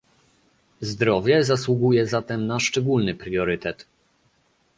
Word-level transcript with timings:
Zdrowie 0.81 1.43
zasługuje 1.43 2.07
zatem 2.07 2.47
na 2.47 2.59
szczególny 2.59 3.15
priorytet 3.15 3.85